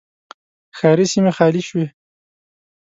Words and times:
ښاري 0.77 1.05
سیمې 1.13 1.31
خالي 1.37 1.61
شوې 1.67 1.85